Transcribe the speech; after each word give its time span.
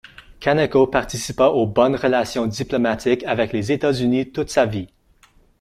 Kaneko 0.39 0.87
participa 0.87 1.49
aux 1.49 1.67
bonnes 1.67 1.95
relations 1.95 2.47
diplomatiques 2.47 3.23
avec 3.25 3.53
les 3.53 3.71
États-Unis 3.71 4.31
toute 4.31 4.49
sa 4.49 4.65
vie. 4.65 4.87